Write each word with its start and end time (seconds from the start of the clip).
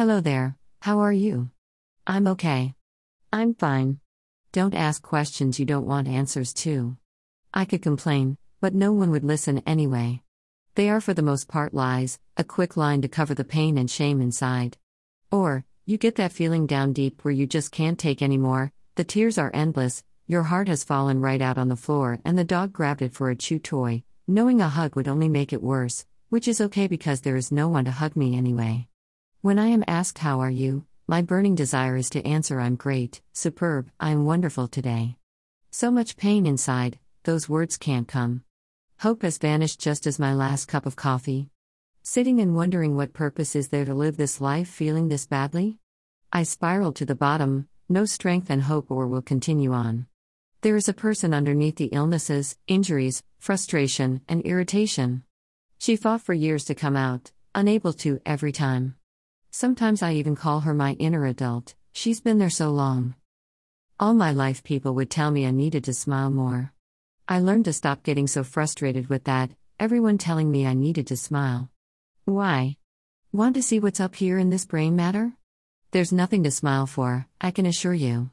Hello 0.00 0.18
there, 0.22 0.56
how 0.80 1.00
are 1.00 1.12
you? 1.12 1.50
I'm 2.06 2.26
okay. 2.28 2.72
I'm 3.34 3.52
fine. 3.52 4.00
Don't 4.50 4.74
ask 4.74 5.02
questions 5.02 5.60
you 5.60 5.66
don't 5.66 5.84
want 5.84 6.08
answers 6.08 6.54
to. 6.64 6.96
I 7.52 7.66
could 7.66 7.82
complain, 7.82 8.38
but 8.62 8.72
no 8.72 8.94
one 8.94 9.10
would 9.10 9.24
listen 9.24 9.62
anyway. 9.66 10.22
They 10.74 10.88
are 10.88 11.02
for 11.02 11.12
the 11.12 11.20
most 11.20 11.48
part 11.48 11.74
lies, 11.74 12.18
a 12.38 12.44
quick 12.44 12.78
line 12.78 13.02
to 13.02 13.08
cover 13.08 13.34
the 13.34 13.44
pain 13.44 13.76
and 13.76 13.90
shame 13.90 14.22
inside. 14.22 14.78
Or, 15.30 15.66
you 15.84 15.98
get 15.98 16.14
that 16.14 16.32
feeling 16.32 16.66
down 16.66 16.94
deep 16.94 17.22
where 17.22 17.34
you 17.34 17.46
just 17.46 17.70
can't 17.70 17.98
take 17.98 18.22
anymore, 18.22 18.72
the 18.94 19.04
tears 19.04 19.36
are 19.36 19.50
endless, 19.52 20.02
your 20.26 20.44
heart 20.44 20.68
has 20.68 20.82
fallen 20.82 21.20
right 21.20 21.42
out 21.42 21.58
on 21.58 21.68
the 21.68 21.76
floor, 21.76 22.20
and 22.24 22.38
the 22.38 22.52
dog 22.56 22.72
grabbed 22.72 23.02
it 23.02 23.12
for 23.12 23.28
a 23.28 23.36
chew 23.36 23.58
toy, 23.58 24.02
knowing 24.26 24.62
a 24.62 24.70
hug 24.70 24.96
would 24.96 25.08
only 25.08 25.28
make 25.28 25.52
it 25.52 25.62
worse, 25.62 26.06
which 26.30 26.48
is 26.48 26.58
okay 26.58 26.86
because 26.86 27.20
there 27.20 27.36
is 27.36 27.52
no 27.52 27.68
one 27.68 27.84
to 27.84 27.90
hug 27.90 28.16
me 28.16 28.34
anyway. 28.34 28.86
When 29.42 29.58
I 29.58 29.68
am 29.68 29.84
asked, 29.88 30.18
How 30.18 30.40
are 30.40 30.50
you? 30.50 30.84
my 31.08 31.22
burning 31.22 31.54
desire 31.54 31.96
is 31.96 32.10
to 32.10 32.26
answer, 32.26 32.60
I'm 32.60 32.76
great, 32.76 33.22
superb, 33.32 33.90
I 33.98 34.10
am 34.10 34.26
wonderful 34.26 34.68
today. 34.68 35.16
So 35.70 35.90
much 35.90 36.18
pain 36.18 36.44
inside, 36.44 36.98
those 37.22 37.48
words 37.48 37.78
can't 37.78 38.06
come. 38.06 38.44
Hope 38.98 39.22
has 39.22 39.38
vanished 39.38 39.80
just 39.80 40.06
as 40.06 40.18
my 40.18 40.34
last 40.34 40.66
cup 40.66 40.84
of 40.84 40.94
coffee. 40.94 41.48
Sitting 42.02 42.38
and 42.38 42.54
wondering 42.54 42.96
what 42.96 43.14
purpose 43.14 43.56
is 43.56 43.68
there 43.68 43.86
to 43.86 43.94
live 43.94 44.18
this 44.18 44.42
life 44.42 44.68
feeling 44.68 45.08
this 45.08 45.24
badly? 45.24 45.78
I 46.30 46.42
spiral 46.42 46.92
to 46.92 47.06
the 47.06 47.14
bottom, 47.14 47.66
no 47.88 48.04
strength 48.04 48.50
and 48.50 48.64
hope, 48.64 48.90
or 48.90 49.06
will 49.06 49.22
continue 49.22 49.72
on. 49.72 50.06
There 50.60 50.76
is 50.76 50.86
a 50.86 50.92
person 50.92 51.32
underneath 51.32 51.76
the 51.76 51.86
illnesses, 51.86 52.58
injuries, 52.68 53.22
frustration, 53.38 54.20
and 54.28 54.42
irritation. 54.42 55.22
She 55.78 55.96
fought 55.96 56.20
for 56.20 56.34
years 56.34 56.66
to 56.66 56.74
come 56.74 56.94
out, 56.94 57.32
unable 57.54 57.94
to 57.94 58.20
every 58.26 58.52
time. 58.52 58.96
Sometimes 59.52 60.00
I 60.00 60.14
even 60.14 60.36
call 60.36 60.60
her 60.60 60.72
my 60.72 60.92
inner 60.94 61.26
adult, 61.26 61.74
she's 61.92 62.20
been 62.20 62.38
there 62.38 62.50
so 62.50 62.70
long. 62.70 63.14
All 63.98 64.14
my 64.14 64.30
life, 64.30 64.62
people 64.62 64.94
would 64.94 65.10
tell 65.10 65.30
me 65.30 65.44
I 65.44 65.50
needed 65.50 65.84
to 65.84 65.92
smile 65.92 66.30
more. 66.30 66.72
I 67.28 67.40
learned 67.40 67.64
to 67.64 67.72
stop 67.72 68.04
getting 68.04 68.28
so 68.28 68.44
frustrated 68.44 69.08
with 69.08 69.24
that, 69.24 69.50
everyone 69.78 70.18
telling 70.18 70.50
me 70.50 70.66
I 70.66 70.74
needed 70.74 71.08
to 71.08 71.16
smile. 71.16 71.68
Why? 72.24 72.76
Want 73.32 73.54
to 73.56 73.62
see 73.62 73.80
what's 73.80 74.00
up 74.00 74.14
here 74.14 74.38
in 74.38 74.50
this 74.50 74.66
brain 74.66 74.94
matter? 74.94 75.32
There's 75.90 76.12
nothing 76.12 76.44
to 76.44 76.50
smile 76.50 76.86
for, 76.86 77.26
I 77.40 77.50
can 77.50 77.66
assure 77.66 77.94
you. 77.94 78.30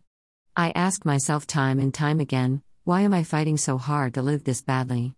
I 0.56 0.72
ask 0.76 1.04
myself 1.04 1.48
time 1.48 1.80
and 1.80 1.94
time 1.94 2.20
again 2.20 2.62
why 2.84 3.02
am 3.02 3.14
I 3.14 3.24
fighting 3.24 3.58
so 3.58 3.78
hard 3.78 4.14
to 4.14 4.22
live 4.22 4.46
this 4.46 4.62
badly? 4.62 5.14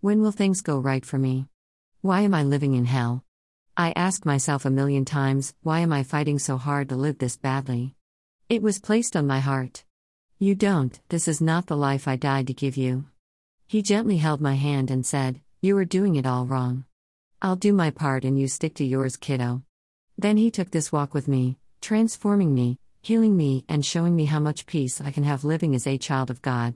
When 0.00 0.22
will 0.22 0.32
things 0.32 0.62
go 0.62 0.78
right 0.78 1.04
for 1.04 1.18
me? 1.18 1.48
Why 2.00 2.22
am 2.22 2.32
I 2.32 2.44
living 2.44 2.72
in 2.72 2.86
hell? 2.86 3.24
I 3.80 3.94
ask 3.96 4.26
myself 4.26 4.66
a 4.66 4.70
million 4.70 5.06
times 5.06 5.54
why 5.62 5.80
am 5.80 5.90
I 5.90 6.02
fighting 6.02 6.38
so 6.38 6.58
hard 6.58 6.90
to 6.90 6.96
live 6.96 7.16
this 7.16 7.38
badly? 7.38 7.94
It 8.50 8.60
was 8.60 8.78
placed 8.78 9.16
on 9.16 9.26
my 9.26 9.40
heart. 9.40 9.84
You 10.38 10.54
don't, 10.54 11.00
this 11.08 11.26
is 11.26 11.40
not 11.40 11.66
the 11.66 11.78
life 11.78 12.06
I 12.06 12.16
died 12.16 12.48
to 12.48 12.52
give 12.52 12.76
you. 12.76 13.06
He 13.66 13.80
gently 13.80 14.18
held 14.18 14.42
my 14.42 14.52
hand 14.52 14.90
and 14.90 15.06
said, 15.06 15.40
You 15.62 15.78
are 15.78 15.86
doing 15.86 16.16
it 16.16 16.26
all 16.26 16.44
wrong. 16.44 16.84
I'll 17.40 17.56
do 17.56 17.72
my 17.72 17.88
part 17.90 18.22
and 18.26 18.38
you 18.38 18.48
stick 18.48 18.74
to 18.74 18.84
yours, 18.84 19.16
kiddo. 19.16 19.62
Then 20.18 20.36
he 20.36 20.50
took 20.50 20.72
this 20.72 20.92
walk 20.92 21.14
with 21.14 21.26
me, 21.26 21.56
transforming 21.80 22.52
me, 22.52 22.78
healing 23.00 23.34
me, 23.34 23.64
and 23.66 23.82
showing 23.82 24.14
me 24.14 24.26
how 24.26 24.40
much 24.40 24.66
peace 24.66 25.00
I 25.00 25.10
can 25.10 25.24
have 25.24 25.42
living 25.42 25.74
as 25.74 25.86
a 25.86 25.96
child 25.96 26.28
of 26.28 26.42
God. 26.42 26.74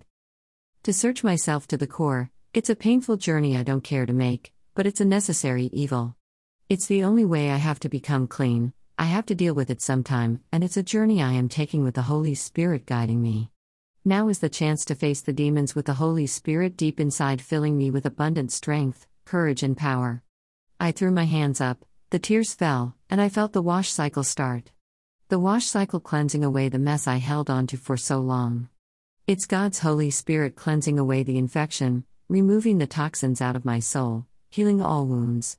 To 0.85 0.95
search 0.95 1.23
myself 1.23 1.69
to 1.69 1.77
the 1.77 1.87
core, 1.87 2.31
it's 2.55 2.71
a 2.71 2.75
painful 2.75 3.19
journey 3.19 3.59
I 3.59 3.63
don't 3.63 3.85
care 3.85 4.07
to 4.07 4.15
make, 4.15 4.55
but 4.75 4.87
it's 4.87 5.03
a 5.03 5.05
necessary 5.05 5.65
evil. 5.71 6.17
It's 6.71 6.87
the 6.87 7.05
only 7.05 7.27
way 7.27 7.51
I 7.51 7.59
have 7.59 7.79
to 7.81 7.91
become 7.91 8.27
clean, 8.27 8.73
I 8.99 9.05
have 9.05 9.27
to 9.27 9.35
deal 9.35 9.55
with 9.55 9.69
it 9.69 9.83
sometime, 9.83 10.41
and 10.51 10.65
it's 10.65 10.79
a 10.79 10.83
journey 10.83 11.23
I 11.23 11.33
am 11.33 11.51
taking 11.51 11.85
with 11.85 11.95
the 11.95 12.03
Holy 12.03 12.35
Spirit 12.35 12.87
guiding 12.87 13.21
me. 13.21 13.51
Now 14.03 14.29
is 14.29 14.39
the 14.39 14.49
chance 14.49 14.83
to 14.87 14.95
face 14.95 15.21
the 15.21 15.35
demons 15.35 15.75
with 15.75 15.85
the 15.85 15.95
Holy 15.95 16.27
Spirit 16.27 16.75
deep 16.75 16.99
inside, 16.99 17.43
filling 17.43 17.77
me 17.77 17.91
with 17.91 18.07
abundant 18.07 18.51
strength, 18.51 19.07
courage, 19.27 19.63
and 19.63 19.77
power. 19.77 20.23
I 20.81 20.91
threw 20.91 21.11
my 21.11 21.25
hands 21.25 21.61
up, 21.61 21.85
the 22.09 22.19
tears 22.19 22.55
fell, 22.55 22.97
and 23.11 23.21
I 23.21 23.29
felt 23.29 23.53
the 23.53 23.61
wash 23.61 23.93
cycle 23.93 24.25
start. 24.25 24.71
The 25.29 25.39
wash 25.39 25.67
cycle 25.67 26.01
cleansing 26.01 26.43
away 26.43 26.71
the 26.71 26.79
mess 26.79 27.07
I 27.07 27.17
held 27.17 27.51
onto 27.51 27.77
for 27.77 27.99
so 27.99 28.21
long. 28.21 28.71
It's 29.27 29.45
God's 29.45 29.81
Holy 29.81 30.11
Spirit 30.11 30.57
cleansing 30.57 30.99
away 30.99 31.25
the 31.25 31.37
infection, 31.37 32.05
removing 32.27 32.79
the 32.79 32.87
toxins 32.87 33.43
out 33.43 33.55
of 33.55 33.67
my 33.67 33.81
soul, 33.81 34.25
healing 34.49 34.81
all 34.81 35.05
wounds. 35.05 35.59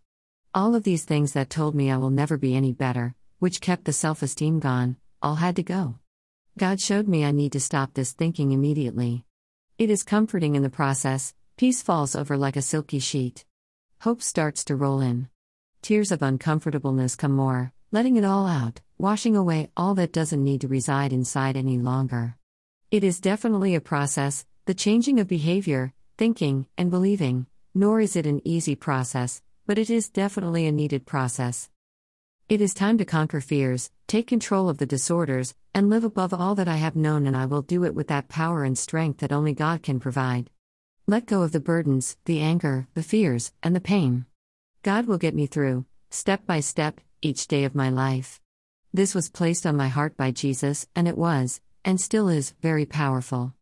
All 0.55 0.73
of 0.73 0.83
these 0.83 1.03
things 1.03 1.33
that 1.33 1.49
told 1.49 1.75
me 1.75 1.91
I 1.91 1.97
will 1.97 2.09
never 2.09 2.37
be 2.37 2.55
any 2.55 2.71
better, 2.71 3.13
which 3.39 3.59
kept 3.59 3.83
the 3.83 3.91
self 3.91 4.21
esteem 4.21 4.61
gone, 4.61 4.95
all 5.21 5.35
had 5.35 5.57
to 5.57 5.63
go. 5.63 5.95
God 6.57 6.79
showed 6.79 7.09
me 7.09 7.25
I 7.25 7.31
need 7.31 7.51
to 7.51 7.59
stop 7.59 7.93
this 7.93 8.13
thinking 8.13 8.53
immediately. 8.53 9.25
It 9.77 9.89
is 9.89 10.03
comforting 10.03 10.55
in 10.55 10.63
the 10.63 10.69
process, 10.69 11.33
peace 11.57 11.81
falls 11.81 12.15
over 12.15 12.37
like 12.37 12.55
a 12.55 12.61
silky 12.61 12.99
sheet. 12.99 13.43
Hope 13.99 14.21
starts 14.21 14.63
to 14.65 14.77
roll 14.77 15.01
in. 15.01 15.27
Tears 15.81 16.13
of 16.13 16.21
uncomfortableness 16.21 17.17
come 17.17 17.33
more, 17.33 17.73
letting 17.91 18.15
it 18.15 18.23
all 18.23 18.47
out, 18.47 18.79
washing 18.97 19.35
away 19.35 19.71
all 19.75 19.93
that 19.95 20.13
doesn't 20.13 20.41
need 20.41 20.61
to 20.61 20.69
reside 20.69 21.11
inside 21.11 21.57
any 21.57 21.77
longer. 21.79 22.37
It 22.91 23.03
is 23.03 23.19
definitely 23.19 23.75
a 23.75 23.81
process, 23.81 24.45
the 24.67 24.73
changing 24.73 25.19
of 25.19 25.27
behavior, 25.27 25.91
thinking, 26.17 26.67
and 26.77 26.89
believing, 26.89 27.45
nor 27.73 27.99
is 27.99 28.15
it 28.15 28.25
an 28.25 28.39
easy 28.45 28.75
process, 28.75 29.41
but 29.65 29.77
it 29.77 29.89
is 29.89 30.09
definitely 30.09 30.67
a 30.67 30.71
needed 30.71 31.05
process. 31.05 31.69
It 32.47 32.61
is 32.61 32.73
time 32.75 32.97
to 32.99 33.05
conquer 33.05 33.41
fears, 33.41 33.89
take 34.07 34.27
control 34.27 34.69
of 34.69 34.77
the 34.77 34.85
disorders, 34.85 35.55
and 35.73 35.89
live 35.89 36.03
above 36.03 36.33
all 36.33 36.53
that 36.55 36.67
I 36.67 36.75
have 36.75 36.95
known, 36.95 37.25
and 37.25 37.35
I 37.35 37.47
will 37.47 37.63
do 37.63 37.83
it 37.83 37.95
with 37.95 38.07
that 38.09 38.29
power 38.29 38.63
and 38.63 38.77
strength 38.77 39.19
that 39.19 39.31
only 39.31 39.53
God 39.53 39.81
can 39.81 39.99
provide. 39.99 40.51
Let 41.07 41.25
go 41.25 41.41
of 41.41 41.51
the 41.51 41.59
burdens, 41.59 42.17
the 42.25 42.41
anger, 42.41 42.87
the 42.93 43.01
fears, 43.01 43.51
and 43.63 43.75
the 43.75 43.79
pain. 43.81 44.25
God 44.83 45.07
will 45.07 45.17
get 45.17 45.33
me 45.33 45.47
through, 45.47 45.85
step 46.11 46.45
by 46.45 46.59
step, 46.59 47.01
each 47.21 47.47
day 47.47 47.63
of 47.63 47.73
my 47.73 47.89
life. 47.89 48.39
This 48.93 49.15
was 49.15 49.29
placed 49.29 49.65
on 49.65 49.75
my 49.75 49.87
heart 49.87 50.15
by 50.15 50.29
Jesus, 50.29 50.87
and 50.95 51.07
it 51.07 51.17
was, 51.17 51.59
and 51.83 51.99
still 51.99 52.29
is, 52.29 52.53
very 52.61 52.85
powerful. 52.85 53.53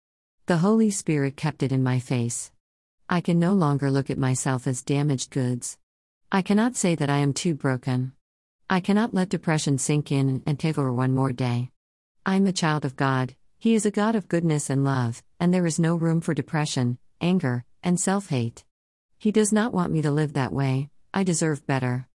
The 0.45 0.57
Holy 0.57 0.91
Spirit 0.91 1.37
kept 1.37 1.63
it 1.63 1.71
in 1.71 1.83
my 1.83 1.99
face. 1.99 2.51
I 3.09 3.21
can 3.21 3.39
no 3.39 3.53
longer 3.53 3.89
look 3.89 4.09
at 4.09 4.17
myself 4.17 4.67
as 4.67 4.81
damaged 4.81 5.31
goods. 5.31 5.77
I 6.35 6.41
cannot 6.41 6.75
say 6.75 6.95
that 6.95 7.11
I 7.11 7.19
am 7.19 7.31
too 7.31 7.53
broken. 7.53 8.13
I 8.67 8.79
cannot 8.79 9.13
let 9.13 9.29
depression 9.29 9.77
sink 9.77 10.11
in 10.11 10.41
and 10.47 10.59
take 10.59 10.79
over 10.79 10.91
one 10.91 11.13
more 11.13 11.31
day. 11.31 11.69
I 12.25 12.37
am 12.37 12.47
a 12.47 12.51
child 12.51 12.85
of 12.85 12.95
God, 12.95 13.35
He 13.59 13.75
is 13.75 13.85
a 13.85 13.91
God 13.91 14.15
of 14.15 14.27
goodness 14.27 14.67
and 14.67 14.83
love, 14.83 15.21
and 15.39 15.53
there 15.53 15.67
is 15.67 15.77
no 15.77 15.95
room 15.95 16.21
for 16.21 16.33
depression, 16.33 16.97
anger, 17.21 17.65
and 17.83 17.99
self 17.99 18.29
hate. 18.29 18.63
He 19.19 19.31
does 19.31 19.53
not 19.53 19.73
want 19.73 19.93
me 19.93 20.01
to 20.01 20.09
live 20.09 20.33
that 20.33 20.51
way, 20.51 20.89
I 21.13 21.23
deserve 21.23 21.67
better. 21.67 22.07